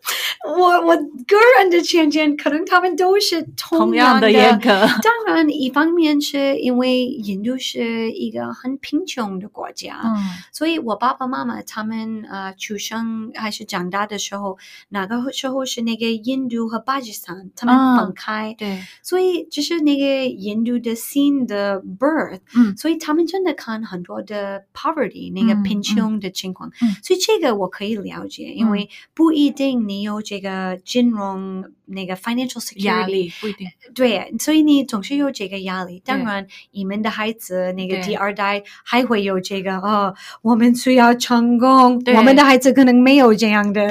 [0.57, 4.31] 我我个人的见解，可能他们都是同样的。
[4.31, 4.69] 严格。
[5.01, 10.15] 当然，一方面是因为印度是一个很贫穷的国家，嗯，
[10.51, 14.57] 所以我爸爸妈妈他们呃出生还是长大的时候，
[14.89, 30.42] 那个时候是那个印度和巴基斯坦他们分开，对，所以就是那个印度的新的 birth，嗯，所以他们真的看很多的 poverty 那个贫穷的情况，嗯，所以这个我可以了解，因为不一定你有这。
[30.42, 30.42] 个
[30.83, 36.01] 金融那个 financial security 压力不一定对，所以你总是有这个压力。
[36.05, 42.01] 当然，你们的孩子那个第二代还会有这个哦，我们需要成功。
[42.15, 43.83] 我们的孩子可能没有这样的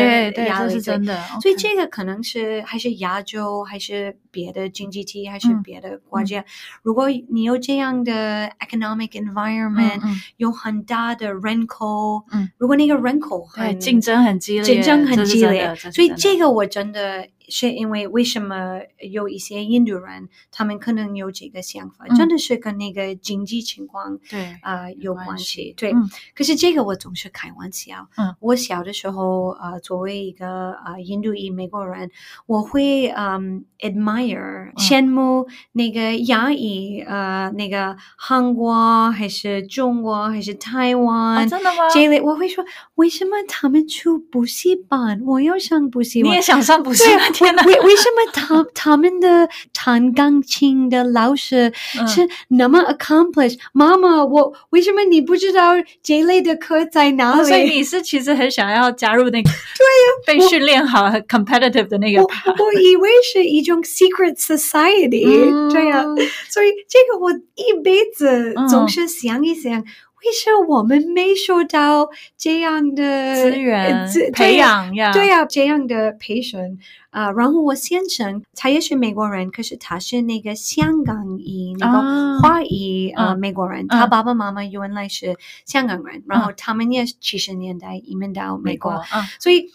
[0.46, 1.22] 压力，是真的。
[1.40, 6.44] 所以这个可能是还是亚洲，还是别的经济体，还是别的国家。
[6.82, 10.00] 如果你有这样的 economic environment，
[10.38, 16.10] 有很大的人口，嗯，如果那个人口很竞争很激烈，竞争很激烈，所以。
[16.22, 25.74] 这个我真的是因为为什么有一些印度人，他们可能有这个想法，真的是跟那个经济情况对啊有关系。
[25.76, 25.92] 对，
[26.34, 28.08] 可是这个我总是开玩笑。
[28.16, 32.10] 嗯，我小的时候啊，作为一个啊印度裔美国人，
[32.46, 41.90] 我会嗯 admire 羡慕那个亚裔呃那个韩国还是中国还是台湾真的吗？
[41.92, 46.30] 这类我会说，为什么他们出补习班，我要上补习班。
[46.30, 47.04] 你也想上补习？
[47.04, 47.28] 天哪！
[47.42, 51.72] 为为什么他他们的弹钢琴的老师
[52.06, 53.58] 是那么 accomplished？
[53.72, 57.48] 妈妈，我为什么你不知道这类的课在哪里？
[57.48, 59.50] 所以你是其实很想要加入那个？
[59.78, 62.22] 对呀， 被训练好 competitive 的那个。
[62.22, 66.04] 我以为是一种 secret society，对呀。
[66.48, 69.84] 所以这个我一辈子总是想一想。
[70.24, 75.12] 为什么我们没受到这样的资源培养呀？
[75.12, 76.78] 对呀，这样的培训。
[77.12, 89.00] 啊，然后我先生他也是美国人，可是他是那个香港裔那个华裔呃美国人，他爸爸妈妈原来是香港人，然后他们也七十年代移民到美国，
[89.38, 89.70] 所以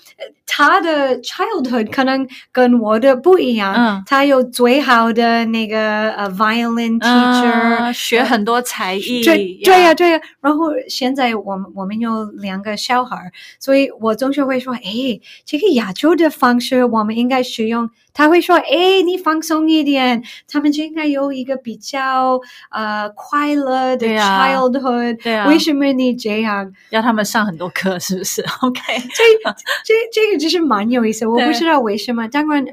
[0.48, 22.40] 他的 childhood 可能跟我的不一样，他有最好的那个呃 violin teacher，学很多才艺，对对呀对呀，然后现在我们我们有两个小孩，所以我总是会说，哎，这个亚洲的方式我们应应该使用，他会说：“哎，你放松一点。”他们就应该有一个比较
[22.72, 25.22] 呃快乐的 childhood。
[25.22, 26.74] 对啊，为什么你这样？
[26.90, 28.42] 要他们上很多课，是不是？
[28.62, 28.82] OK，
[29.14, 29.24] 这
[29.86, 31.28] 这这个就是蛮有意思。
[31.28, 32.28] 我不知道为什么。
[32.28, 32.66] 当然，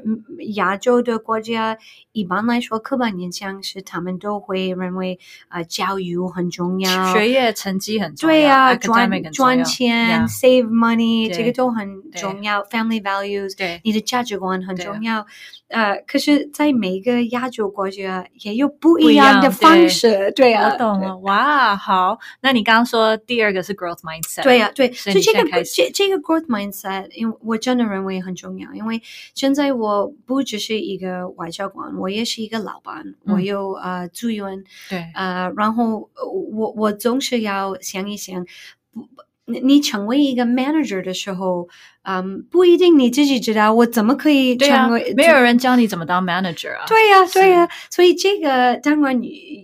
[0.55, 1.77] 亚洲的国家
[2.11, 12.63] 一般来说，刻板印象是他们都会认为啊，教育很重要，学业成绩很重要，对呀，赚赚钱，save money，这个都很重要。
[12.63, 15.25] Family values，对，你的价值观很重要。
[15.67, 20.31] 呃，可是，在每一个亚洲国家也有不一样的方式。
[20.35, 21.17] 对啊，我懂了。
[21.17, 24.43] 哇，好，那你刚刚说第二个是 growth mindset。
[24.43, 28.71] 对呀，对，所以这个这这个 growth mindset，因为我真的认为很重要。
[28.75, 29.01] 因为
[29.33, 34.63] 现在我不只是一个外交官，我也是一个老板，我有呃资源。
[34.87, 36.11] 对，呃，然后
[36.53, 38.45] 我我总是要想一想，
[38.93, 39.07] 不，
[39.45, 41.67] 你你成为一个 manager 的时候。
[42.05, 45.11] 嗯，不一定你自己知道，我怎么可以成为？
[45.17, 46.85] 没有人教你怎么当 manager 啊？
[46.87, 49.19] 对呀，对呀，所以这个当然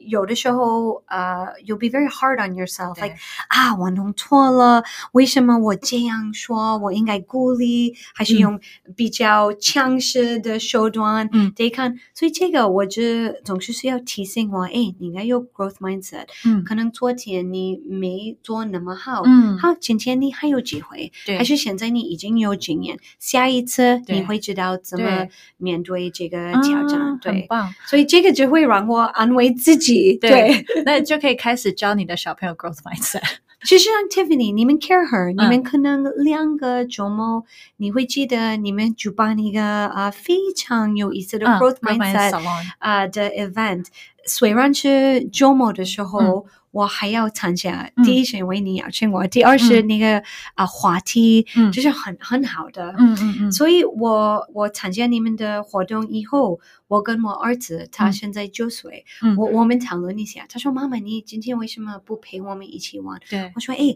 [0.08, 3.16] 有的时候，呃，you'll be very hard on yourself，like
[3.48, 6.80] 啊，我弄错了，为什么我这样说？
[6.80, 8.60] 我应该鼓励，还是用
[8.96, 11.30] 比较强势的手段？
[11.32, 11.96] 嗯，得看。
[12.16, 13.04] 所以这个我就
[13.46, 16.26] 总是需要提醒我，哎，你应该有 growth mindset。
[16.44, 22.31] 嗯，可能昨天你没做那么好，嗯，好，今天你还有机会，对，还是现在你已经。
[22.40, 25.28] 有经验，下一次你会知道怎么
[25.58, 27.20] 面对这个挑战。
[27.20, 27.48] 对。
[27.88, 30.18] 所以这个就会让我安慰自己。
[30.18, 33.22] 对， 那就可以开始教你的小朋友 growth mindset。
[33.64, 37.44] 其实像 Tiffany，你们 care her，你们可能两个周末，
[37.78, 42.42] 你会记得你们举办一个啊非常有意思的 growth mindset
[42.80, 43.86] 啊的 event。
[44.26, 46.46] 虽然是周末的时候。
[46.72, 50.24] 我还要参加，第一是因为你邀请我，第二是那个
[50.56, 56.60] 啊话题，就是很很好的，嗯嗯嗯，所以我我参加你们的活动以后。
[56.92, 59.06] 我跟我儿子，他现在九岁，
[59.38, 60.46] 我我们讨论一下。
[60.50, 63.96] 他说：“妈妈，你今天为什么不陪我们一起玩？”对我说：“哎，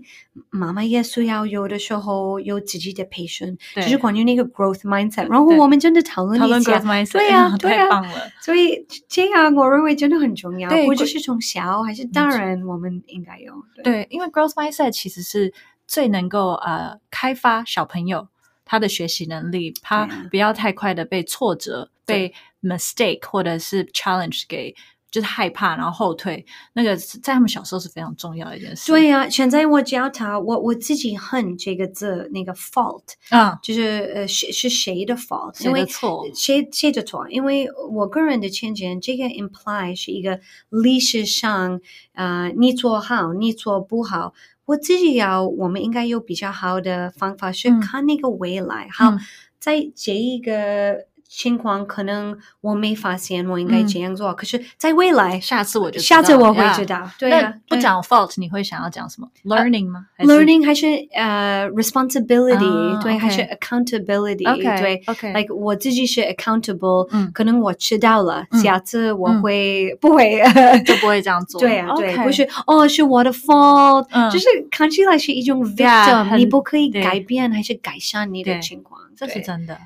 [0.49, 6.79] 妈妈也需要有的时候有自己的培训，就是关于那个 growth mindset。”然后我们真的讨论一下，
[7.19, 8.01] 对呀，对呀，
[8.39, 13.53] 所以这样我认为真的很重要，不只是从小还是大人，我们应该有。
[13.83, 15.53] 对，因为 growth mindset 其实是
[15.85, 18.29] 最能够呃开发小朋友
[18.63, 22.33] 他的学习能力，他不要太快的被挫折被。
[22.61, 24.75] Mistake 或者是 challenge 给
[25.11, 28.91] 就是害怕，然后后退，那个在他们小时候是非常重要的一件事。
[28.91, 35.57] 对呀，现在我教他，我我自己恨这个字，那个 fault 啊，就是呃，是是谁的 fault？
[35.57, 36.27] 谁的错？
[36.33, 37.29] 谁谁的错？
[37.29, 41.79] 因为我个人的见解，这个 imply 是一个历史上
[42.11, 44.33] 啊，你做好，你做不好。
[44.65, 48.89] 我自己要，我们应该有比较好的方法，去看那个未来。
[48.91, 49.13] 好，
[49.59, 51.05] 在这一个。
[51.37, 54.33] 情况可能我没发现，我应该这样做。
[54.33, 57.09] 可是，在未来，下次我就下次我会知道。
[57.19, 63.01] 对啊，不讲 fault，你会想要讲什么？learning 吗？learning 还是呃 responsibility？
[63.03, 64.45] 对，还是 accountability？
[64.79, 67.07] 对，OK，like 我自己是 accountable。
[67.11, 70.41] 嗯，可能我迟到了，下次我会不会
[70.85, 71.59] 就不会这样做？
[71.61, 74.07] 对啊，对，不是哦，是我的 fault。
[74.11, 79.77] 嗯，就是看起来是一种 victim，你不可以改变还是改善你的情况，这是真的。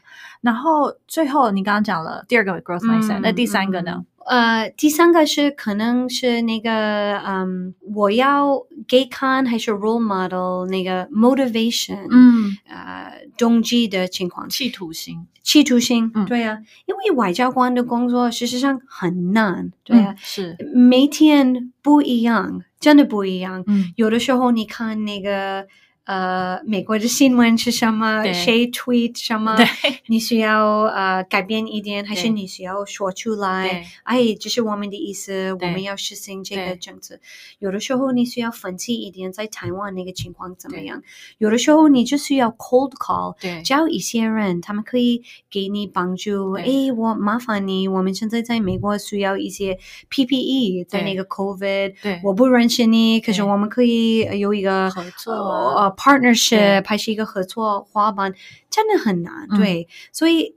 [0.41, 4.05] 然后最后你刚刚讲了第二个 growth mindset，那第三个呢？
[4.25, 20.55] 呃，第三个是可能是那个，嗯，我要给看还是 role model 那个 motivation，嗯，呃，动机的情况，企图心，企图心，对呀，因为外交官的工作事实上很难，对呀，是。
[20.75, 25.65] 每天不一样，真的不一样，嗯，有的时候你看那个。
[26.09, 28.23] 呃，美国的新闻是什么？
[28.33, 29.55] 谁 tweet 什么？
[30.09, 33.85] 你需要呃改变一点，还是你需要说出来？
[34.01, 37.19] 哎，这是我们的意思，我们要实行这个政策。
[37.59, 40.99] 有的时候你需要分析一点，在台湾那个情况怎么样？
[41.37, 46.53] 有的时候你就需要 cold call，叫一些人，他们可以给你帮助。
[46.53, 49.77] 哎，我麻烦你，我们现在在美国需要一些
[50.09, 51.93] PPE，在那个 COVID，
[52.23, 55.98] 我不认识你，可是我们可以有一个合作。
[55.99, 58.33] Partnership 还是一个合作伙伴，
[58.69, 59.47] 真的很难。
[59.49, 60.55] 对，所以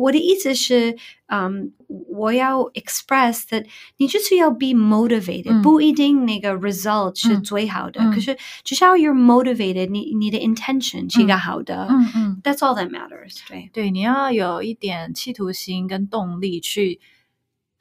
[0.00, 0.96] 我的意思是，
[1.26, 1.72] 嗯，
[2.08, 3.64] 我要 express that
[3.98, 11.86] 你就是要 be motivated，不一定那个 result 是最好的，可是至少 you're motivated，你你的 intention 是一个好的。
[11.88, 13.38] 嗯嗯，That's all that matters。
[13.48, 17.00] 对对，你要有一点企图心跟动力去。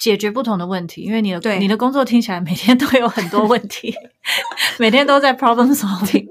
[0.03, 3.95] 解决不同的问题，因为你的你的工作听起来每天都有很多问题，
[4.77, 6.27] 每天都在 problem solving。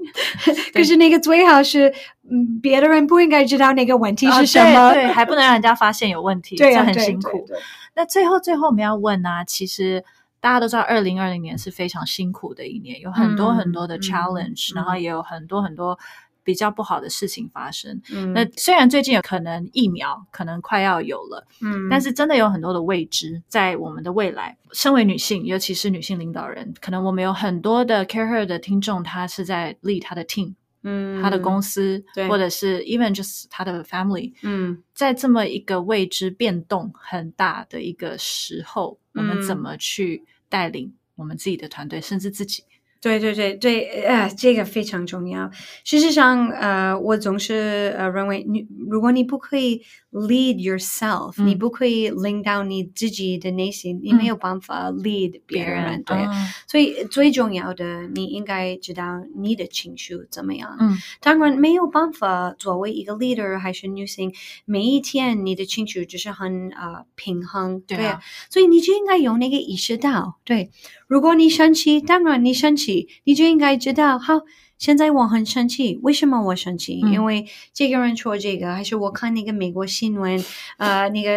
[0.71, 1.91] 可是那个最好是，
[2.29, 7.47] 嗯，别的人不应该知道那个问题是什么，对，还不能让人家发现有问题，这很辛苦。
[7.95, 10.03] 那最后最后我们要问呢，其实
[10.39, 15.97] 大家都知道，二零二零年是非常辛苦的一年，有很多很多的 challenge，然后也有很多很多。
[16.43, 18.01] 比较不好的事情发生。
[18.11, 24.57] 嗯，那虽然最近有可能疫苗可能快要有了，嗯，但是真的有很多的未知在我们的未来。
[24.71, 42.63] 身为女性，尤其是女性领导人，可能我们有很多的 care her 的听众，她是在 lead 她的 team，嗯，他的公司，对，或者是 even just 他的 family，嗯，在这么一个未知变动很大的一个时候，我们怎么去带领我们自己的团队，甚至自己？
[43.03, 45.51] 对对对对，呃，这个非常重要。
[45.83, 49.81] 事实上，呃，我总是呃认为，你如果你不可以
[50.13, 56.01] lead yourself，你不可以领导你自己的内心，你没有办法 lead 别人。
[56.03, 56.17] 对，
[56.65, 60.77] 所以最重要的，你应该知道你的情绪怎么样。
[60.79, 64.33] 嗯，当然没有办法作为一个 leader 还是女性，
[64.63, 67.81] 每一天你的情绪就是很呃平衡。
[67.81, 70.69] 对啊，所以你就应该有那个意识到，对。
[71.07, 72.92] 如果你生气，当然你生气，
[73.23, 74.41] 你就应该知道，好，
[74.77, 76.99] 现在我很生气，为什么我生气？
[77.11, 80.43] 因为这个人说这个，还是我看那个美国新闻，
[80.77, 81.31] 呃，那个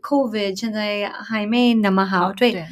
[0.00, 2.64] COVID 现在还没那么好，对。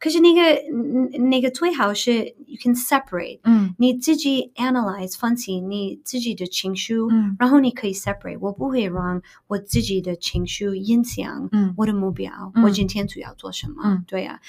[0.00, 12.32] 可是那个那个最好是 you can separate，嗯，你自己 analyze 分析你自己的情绪，嗯，然后你可以 separate，我不会让我自己的情绪影响，嗯，我的目标，
[12.64, 14.40] 我今天主要做什么，嗯，对呀。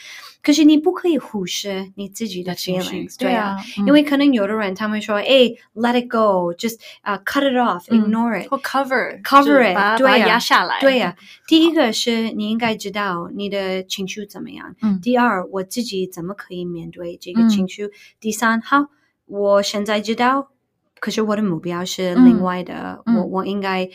[0.42, 11.16] 可是你不可以忽视你自己的 feelings，对啊，因为可能有的人他们说，哎，let it go，just 啊 cut it off，ignore it，或 cover，cover it，对呀，压下来，对呀。
[11.46, 15.41] 第一个是你应该知道你的情绪怎么样，嗯，第二。
[15.52, 17.90] 我自己怎么可以面对这个情绪？
[18.20, 18.88] 第三，好，
[19.26, 20.52] 我现在知道，
[21.00, 23.90] 可是我的目标是另外的，我我应该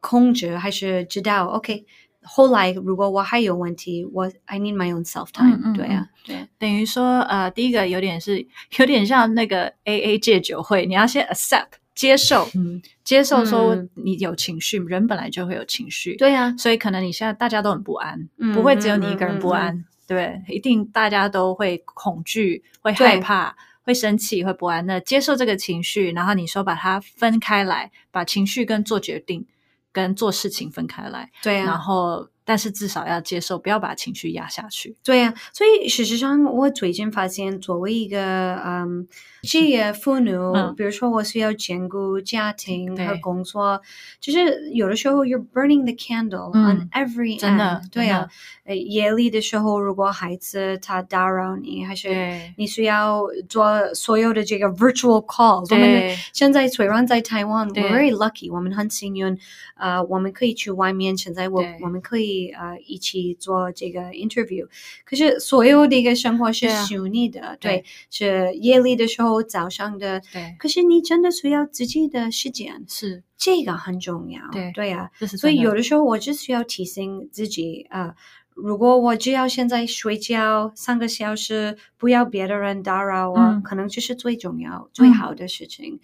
[0.00, 1.84] 控制还是知道？OK，
[2.22, 5.76] 后来如果我还有问题，我 I need my own self time。
[5.76, 8.46] 对啊，对，等于说呃，第一个有点是
[8.78, 19.84] 有点像那个 AA 戒酒会，你要先 accept 接受，嗯接受说你有情绪，人本来就会有情绪，对呀，所以可能你现在大家都很不安，不会只有你一个人不安。
[20.14, 24.84] 对，一定大家都会恐惧、会害怕、会生气、会不安。
[24.86, 29.46] 那接受这个情绪，然后你说把它分开来，把情绪跟做决定、
[29.92, 31.30] 跟做事情分开来。
[31.42, 32.28] 对啊，然后。
[32.44, 34.96] 但是至少要接受，不要把情绪压下去。
[35.04, 39.06] 对呀，所以事实上，我最近发现，作为一个嗯
[39.42, 40.32] 职业妇女，
[40.76, 43.80] 比如说我需要兼顾家庭和工作，
[44.20, 47.88] 就是有的时候 you're burning the candle on every end。
[47.90, 48.28] 对呀，
[48.64, 52.08] 呃，夜里的时候，如果孩子他打扰你，还是
[52.56, 55.64] 你需要做所有的这个 virtual call。
[55.72, 59.38] 我们现在虽然在台湾，we're very lucky，我们很幸运，
[59.76, 61.16] 呃，我们可以去外面。
[61.16, 62.31] 现在我我们可以。
[62.50, 64.66] 呃，一起做这个 interview，
[65.04, 70.54] 可是所有的一个生活是虚拟的，对，是夜里的时候，早上的，对。
[70.58, 73.22] 可是你真的需要自己的时间，是。
[73.36, 74.70] 这个很重要，对。
[74.72, 75.10] 对呀。
[75.38, 78.14] 所以有的时候我就需要提醒自己啊，
[78.54, 85.98] 如果我只要现在睡觉三个小时，不要别的人打扰我，可能就是最重要、最好的事情。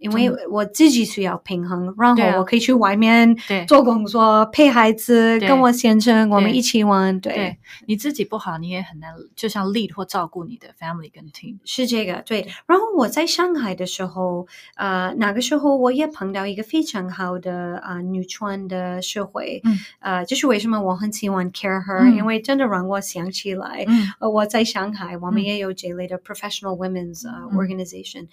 [0.00, 3.36] 因为我自己需要平衡，然后我可以去外面
[3.68, 7.20] 做工作，陪孩子，跟我先生我们一起玩。
[7.20, 11.58] 对，你自己不好，你也很难，就像 lead 或照顾你的 family 跟 team。
[11.64, 12.48] 是这个对。
[12.66, 14.46] 然后我在上海的时候，
[14.76, 19.60] 呃，那个时候我也碰到一个非常好的啊女权的社会。
[19.64, 19.78] 嗯。
[20.00, 23.84] 呃，就是为什么我很喜欢 care her，因为真的让我想起来，
[24.18, 28.28] 呃，我在上海，我们也有这类的 professional women's organization。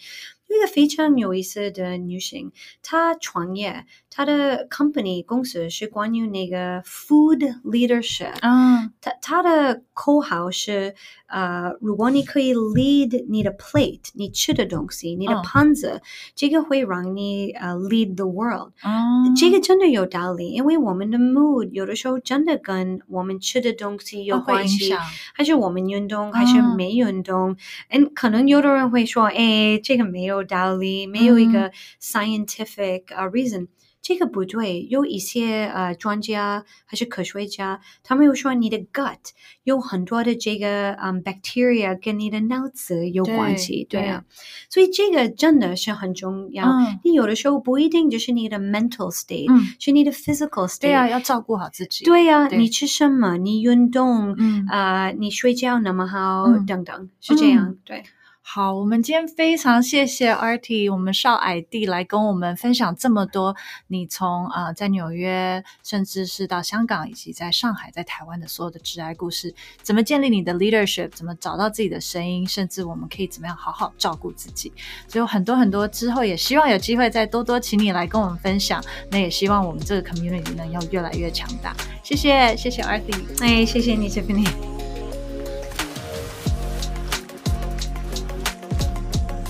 [0.47, 8.33] 一个非常有意思的女性，她创业，她的 company 公司是关于那个 food leadership。
[8.41, 10.95] 嗯，她她的口号是，
[11.27, 16.01] 呃，如果你可以 lead 你的 plate，你吃的东西，你的盘子，
[16.33, 18.71] 这个会让你呃 lead the world。
[18.83, 24.93] 嗯，这个真的有道理，因为我们的 mood 有的时候真的跟我们吃的东西有关系，
[25.33, 27.57] 还是我们运动还是没运动？
[27.89, 30.36] 嗯，可能有的人会说，哎，这个没有。
[30.37, 31.71] 有道理，没有一个
[32.01, 33.67] scientific 啊 reason，
[34.01, 34.87] 这个不对。
[34.89, 39.17] 有一些呃专家还是科学家，他们又说你的 gut
[39.63, 44.23] 有很多的这个嗯 bacteria 跟你的脑子有关系，对啊。
[44.69, 46.67] 所以这个真的是很重要。
[47.03, 50.81] 你有的时候不一定就是你的 mental state，是你的 physical state。
[50.81, 52.05] 对啊，要照顾好自己。
[52.05, 53.37] 对呀，你吃什么？
[53.37, 54.35] 你运动？
[54.69, 56.45] 啊，你睡觉那么好？
[56.65, 57.75] 等等，是这样。
[57.83, 58.03] 对。
[58.49, 63.53] 好，我们今天非常谢谢 Artie，我们少矮弟来跟我们分享这么多，
[63.87, 74.71] 你从啊在纽约，甚至是到香港，以及在上海、在台湾的所有的挚爱故事，怎么建立你的 leadership，怎么找到自己的声音，甚至我们可以怎么样好好照顾自己，
[75.09, 78.81] 所以有很多很多之后也希望有机会再多多请你来跟我们分享，
[79.11, 81.75] 那也希望我们这个 community 能要越来越强大。
[82.01, 84.96] 谢谢，谢谢 Artie，哎，谢谢你，Tiffany。